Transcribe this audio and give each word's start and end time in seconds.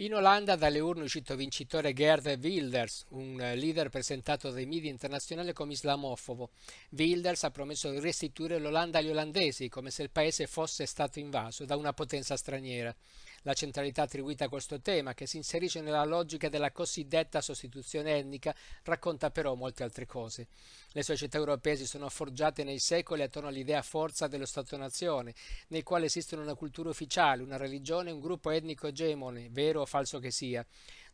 In 0.00 0.14
Olanda 0.14 0.56
dalle 0.56 0.80
urne 0.80 1.02
è 1.02 1.04
uscito 1.04 1.36
vincitore 1.36 1.92
Gerd 1.92 2.38
Wilders, 2.42 3.04
un 3.10 3.36
leader 3.36 3.90
presentato 3.90 4.50
dai 4.50 4.64
media 4.64 4.88
internazionali 4.88 5.52
come 5.52 5.72
islamofobo. 5.72 6.52
Wilders 6.92 7.44
ha 7.44 7.50
promesso 7.50 7.90
di 7.90 8.00
restituire 8.00 8.58
l'Olanda 8.58 8.96
agli 8.96 9.10
olandesi, 9.10 9.68
come 9.68 9.90
se 9.90 10.04
il 10.04 10.10
paese 10.10 10.46
fosse 10.46 10.86
stato 10.86 11.18
invaso 11.18 11.66
da 11.66 11.76
una 11.76 11.92
potenza 11.92 12.34
straniera. 12.38 12.96
La 13.44 13.54
centralità 13.54 14.02
attribuita 14.02 14.44
a 14.44 14.48
questo 14.50 14.80
tema, 14.80 15.14
che 15.14 15.26
si 15.26 15.38
inserisce 15.38 15.80
nella 15.80 16.04
logica 16.04 16.50
della 16.50 16.72
cosiddetta 16.72 17.40
sostituzione 17.40 18.18
etnica, 18.18 18.54
racconta 18.82 19.30
però 19.30 19.54
molte 19.54 19.82
altre 19.82 20.04
cose. 20.04 20.48
Le 20.92 21.02
società 21.02 21.38
europee 21.38 21.76
si 21.76 21.86
sono 21.86 22.10
forgiate 22.10 22.64
nei 22.64 22.78
secoli 22.78 23.22
attorno 23.22 23.48
all'idea 23.48 23.80
forza 23.80 24.26
dello 24.26 24.44
Stato-nazione, 24.44 25.34
nel 25.68 25.82
quale 25.84 26.04
esistono 26.06 26.42
una 26.42 26.54
cultura 26.54 26.90
ufficiale, 26.90 27.42
una 27.42 27.56
religione 27.56 28.10
e 28.10 28.12
un 28.12 28.20
gruppo 28.20 28.50
etnico 28.50 28.88
egemone, 28.88 29.48
vero 29.50 29.80
o 29.80 29.86
falso 29.86 30.18
che 30.18 30.30
sia. 30.30 30.66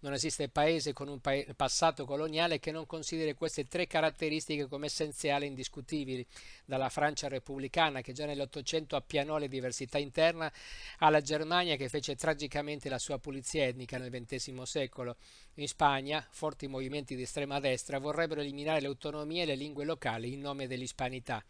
Non 0.07 0.15
esiste 0.15 0.49
paese 0.49 0.93
con 0.93 1.09
un 1.09 1.19
pa- 1.21 1.43
passato 1.57 2.05
coloniale 2.05 2.61
che 2.61 2.71
non 2.71 2.87
consideri 2.87 3.35
queste 3.35 3.67
tre 3.67 3.89
caratteristiche 3.89 4.69
come 4.69 4.87
essenziali 4.87 5.47
e 5.47 5.49
indiscutibili, 5.49 6.25
dalla 6.65 6.89
Francia 6.91 7.27
repubblicana 7.27 8.03
che 8.03 8.13
già 8.13 8.25
nell'Ottocento 8.25 8.95
appianò 8.95 9.37
le 9.37 9.49
diversità 9.49 9.99
interne, 9.99 10.53
alla 10.99 11.21
Germania 11.23 11.75
che 11.75 11.89
fece 11.89 12.15
tragicamente 12.15 12.89
la 12.89 13.01
sua 13.01 13.19
pulizia 13.19 13.65
etnica 13.65 13.99
nel 13.99 14.13
XX 14.13 14.63
secolo. 14.63 15.17
In 15.55 15.67
Spagna, 15.67 16.25
forti 16.31 16.69
movimenti 16.69 17.17
di 17.17 17.23
estrema 17.23 17.59
destra 17.59 17.99
vorrebbero 17.99 18.43
eliminare 18.43 18.81
le 18.81 18.87
autonomie 18.87 19.43
e 19.43 19.47
le 19.47 19.57
lingue 19.57 19.85
locali 19.85 20.33
in 20.33 20.41
nome 20.41 20.69
dell'ispanità. 20.69 21.45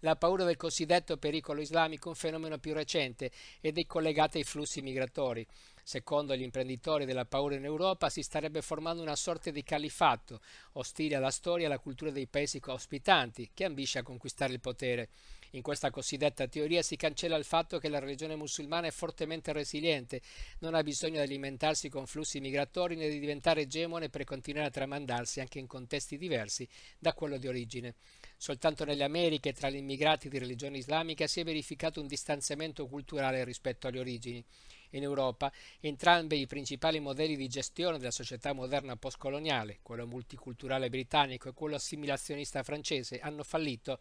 La 0.00 0.16
paura 0.16 0.44
del 0.44 0.56
cosiddetto 0.56 1.16
pericolo 1.16 1.60
islamico 1.60 2.06
è 2.06 2.08
un 2.08 2.14
fenomeno 2.14 2.58
più 2.58 2.74
recente 2.74 3.30
ed 3.60 3.78
è 3.78 3.86
collegato 3.86 4.36
ai 4.36 4.44
flussi 4.44 4.82
migratori. 4.82 5.46
Secondo 5.82 6.34
gli 6.34 6.42
imprenditori 6.42 7.04
della 7.04 7.24
paura 7.24 7.54
in 7.54 7.64
Europa 7.64 8.10
si 8.10 8.22
starebbe 8.22 8.60
formando 8.60 9.02
una 9.02 9.14
sorta 9.14 9.50
di 9.50 9.62
califato, 9.62 10.40
ostile 10.72 11.14
alla 11.14 11.30
storia 11.30 11.64
e 11.64 11.66
alla 11.68 11.78
cultura 11.78 12.10
dei 12.10 12.26
paesi 12.26 12.60
ospitanti, 12.64 13.50
che 13.54 13.64
ambisce 13.64 14.00
a 14.00 14.02
conquistare 14.02 14.52
il 14.52 14.60
potere. 14.60 15.08
In 15.56 15.62
questa 15.62 15.90
cosiddetta 15.90 16.46
teoria 16.48 16.82
si 16.82 16.96
cancella 16.96 17.34
il 17.34 17.44
fatto 17.44 17.78
che 17.78 17.88
la 17.88 17.98
religione 17.98 18.36
musulmana 18.36 18.88
è 18.88 18.90
fortemente 18.90 19.54
resiliente, 19.54 20.20
non 20.58 20.74
ha 20.74 20.82
bisogno 20.82 21.14
di 21.14 21.20
alimentarsi 21.20 21.88
con 21.88 22.06
flussi 22.06 22.40
migratori 22.40 22.94
né 22.94 23.08
di 23.08 23.18
diventare 23.18 23.62
egemone 23.62 24.10
per 24.10 24.24
continuare 24.24 24.66
a 24.66 24.70
tramandarsi 24.70 25.40
anche 25.40 25.58
in 25.58 25.66
contesti 25.66 26.18
diversi 26.18 26.68
da 26.98 27.14
quello 27.14 27.38
di 27.38 27.48
origine. 27.48 27.94
Soltanto 28.36 28.84
nelle 28.84 29.04
Americhe 29.04 29.54
tra 29.54 29.70
gli 29.70 29.76
immigrati 29.76 30.28
di 30.28 30.36
religione 30.36 30.76
islamica 30.76 31.26
si 31.26 31.40
è 31.40 31.44
verificato 31.44 32.02
un 32.02 32.06
distanziamento 32.06 32.86
culturale 32.86 33.42
rispetto 33.42 33.86
alle 33.86 34.00
origini. 34.00 34.44
In 34.90 35.02
Europa 35.02 35.50
entrambi 35.80 36.38
i 36.38 36.46
principali 36.46 37.00
modelli 37.00 37.34
di 37.34 37.48
gestione 37.48 37.98
della 37.98 38.10
società 38.10 38.52
moderna 38.52 38.96
postcoloniale, 38.96 39.78
quello 39.82 40.06
multiculturale 40.06 40.90
britannico 40.90 41.48
e 41.48 41.54
quello 41.54 41.76
assimilazionista 41.76 42.62
francese, 42.62 43.18
hanno 43.18 43.42
fallito 43.42 44.00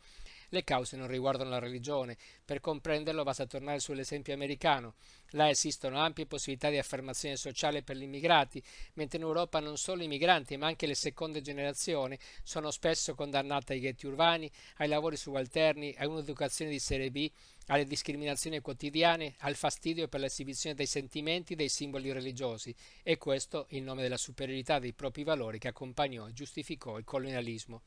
le 0.49 0.63
cause 0.63 0.97
non 0.97 1.07
riguardano 1.07 1.49
la 1.49 1.59
religione. 1.59 2.17
Per 2.43 2.59
comprenderlo 2.59 3.23
basta 3.23 3.45
tornare 3.45 3.79
sull'esempio 3.79 4.33
americano. 4.33 4.95
Là 5.29 5.49
esistono 5.49 5.99
ampie 5.99 6.25
possibilità 6.25 6.69
di 6.69 6.77
affermazione 6.77 7.35
sociale 7.35 7.81
per 7.81 7.97
gli 7.97 8.03
immigrati, 8.03 8.61
mentre 8.93 9.17
in 9.17 9.23
Europa 9.23 9.59
non 9.59 9.77
solo 9.77 10.03
i 10.03 10.07
migranti, 10.07 10.57
ma 10.57 10.67
anche 10.67 10.85
le 10.87 10.95
seconde 10.95 11.41
generazioni 11.41 12.17
sono 12.43 12.71
spesso 12.71 13.15
condannate 13.15 13.73
ai 13.73 13.79
ghetti 13.79 14.05
urbani, 14.05 14.49
ai 14.77 14.87
lavori 14.87 15.17
subalterni, 15.17 15.95
a 15.97 16.07
un'educazione 16.07 16.71
di 16.71 16.79
serie 16.79 17.11
B, 17.11 17.29
alle 17.67 17.85
discriminazioni 17.85 18.59
quotidiane, 18.59 19.35
al 19.39 19.55
fastidio 19.55 20.07
per 20.07 20.19
l'esibizione 20.19 20.75
dei 20.75 20.85
sentimenti 20.85 21.55
dei 21.55 21.69
simboli 21.69 22.11
religiosi, 22.11 22.73
e 23.01 23.17
questo 23.17 23.65
in 23.69 23.83
nome 23.83 24.03
della 24.03 24.17
superiorità 24.17 24.79
dei 24.79 24.93
propri 24.93 25.23
valori 25.23 25.57
che 25.57 25.69
accompagnò 25.69 26.27
e 26.27 26.33
giustificò 26.33 26.97
il 26.97 27.03
colonialismo. 27.03 27.81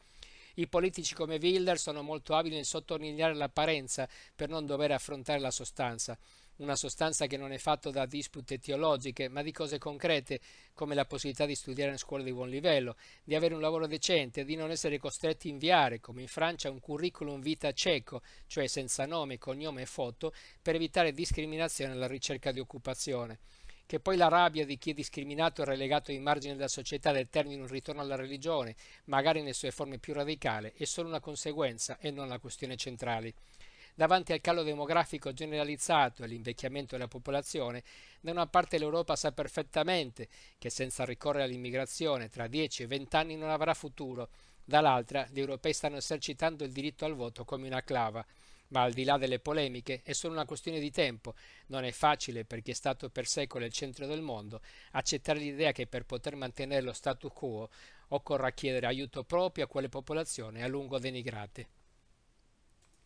I 0.58 0.66
politici 0.66 1.14
come 1.14 1.38
Wilder 1.40 1.78
sono 1.78 2.02
molto 2.02 2.34
abili 2.34 2.56
nel 2.56 2.64
sottolineare 2.64 3.32
l'apparenza 3.32 4.08
per 4.34 4.48
non 4.48 4.66
dover 4.66 4.90
affrontare 4.90 5.38
la 5.38 5.52
sostanza 5.52 6.18
una 6.58 6.74
sostanza 6.74 7.26
che 7.26 7.36
non 7.36 7.52
è 7.52 7.58
fatta 7.58 7.90
da 7.90 8.04
dispute 8.04 8.58
teologiche, 8.58 9.28
ma 9.28 9.42
di 9.42 9.52
cose 9.52 9.78
concrete, 9.78 10.40
come 10.74 10.96
la 10.96 11.04
possibilità 11.04 11.46
di 11.46 11.54
studiare 11.54 11.92
in 11.92 11.98
scuola 11.98 12.24
di 12.24 12.32
buon 12.32 12.48
livello, 12.48 12.96
di 13.22 13.36
avere 13.36 13.54
un 13.54 13.60
lavoro 13.60 13.86
decente, 13.86 14.44
di 14.44 14.56
non 14.56 14.72
essere 14.72 14.98
costretti 14.98 15.46
a 15.46 15.52
inviare, 15.52 16.00
come 16.00 16.22
in 16.22 16.26
Francia, 16.26 16.68
un 16.68 16.80
curriculum 16.80 17.40
vita 17.40 17.70
cieco, 17.72 18.22
cioè 18.48 18.66
senza 18.66 19.06
nome, 19.06 19.38
cognome 19.38 19.82
e 19.82 19.86
foto, 19.86 20.32
per 20.60 20.74
evitare 20.74 21.12
discriminazione 21.12 21.92
alla 21.92 22.08
ricerca 22.08 22.50
di 22.50 22.58
occupazione 22.58 23.38
che 23.88 24.00
poi 24.00 24.18
la 24.18 24.28
rabbia 24.28 24.66
di 24.66 24.76
chi 24.76 24.90
è 24.90 24.92
discriminato 24.92 25.62
e 25.62 25.64
relegato 25.64 26.10
ai 26.10 26.18
margini 26.18 26.52
della 26.52 26.68
società 26.68 27.10
determini 27.10 27.58
un 27.58 27.66
ritorno 27.66 28.02
alla 28.02 28.16
religione, 28.16 28.76
magari 29.04 29.40
nelle 29.40 29.54
sue 29.54 29.70
forme 29.70 29.96
più 29.96 30.12
radicali, 30.12 30.70
è 30.76 30.84
solo 30.84 31.08
una 31.08 31.20
conseguenza 31.20 31.96
e 31.98 32.10
non 32.10 32.28
la 32.28 32.38
questione 32.38 32.76
centrale. 32.76 33.32
Davanti 33.94 34.34
al 34.34 34.42
calo 34.42 34.62
demografico 34.62 35.32
generalizzato 35.32 36.20
e 36.20 36.26
all'invecchiamento 36.26 36.96
della 36.96 37.08
popolazione, 37.08 37.82
da 38.20 38.30
una 38.30 38.46
parte 38.46 38.76
l'Europa 38.76 39.16
sa 39.16 39.32
perfettamente 39.32 40.28
che 40.58 40.68
senza 40.68 41.06
ricorrere 41.06 41.44
all'immigrazione 41.44 42.28
tra 42.28 42.46
10 42.46 42.82
e 42.82 42.86
20 42.88 43.16
anni 43.16 43.36
non 43.36 43.48
avrà 43.48 43.72
futuro, 43.72 44.28
dall'altra 44.64 45.26
gli 45.30 45.40
europei 45.40 45.72
stanno 45.72 45.96
esercitando 45.96 46.62
il 46.62 46.72
diritto 46.72 47.06
al 47.06 47.14
voto 47.14 47.46
come 47.46 47.66
una 47.66 47.82
clava 47.82 48.22
ma 48.68 48.82
al 48.82 48.92
di 48.92 49.04
là 49.04 49.16
delle 49.16 49.38
polemiche 49.38 50.02
è 50.02 50.12
solo 50.12 50.34
una 50.34 50.44
questione 50.44 50.80
di 50.80 50.90
tempo. 50.90 51.34
Non 51.66 51.84
è 51.84 51.90
facile 51.92 52.44
per 52.44 52.62
chi 52.62 52.72
è 52.72 52.74
stato 52.74 53.10
per 53.10 53.26
secoli 53.26 53.64
il 53.66 53.72
centro 53.72 54.06
del 54.06 54.20
mondo 54.20 54.60
accettare 54.92 55.38
l'idea 55.38 55.72
che 55.72 55.86
per 55.86 56.04
poter 56.04 56.36
mantenere 56.36 56.82
lo 56.82 56.92
status 56.92 57.32
quo 57.32 57.68
occorra 58.08 58.50
chiedere 58.52 58.86
aiuto 58.86 59.24
proprio 59.24 59.64
a 59.64 59.68
quelle 59.68 59.88
popolazioni 59.88 60.62
a 60.62 60.68
lungo 60.68 60.98
denigrate. 60.98 61.77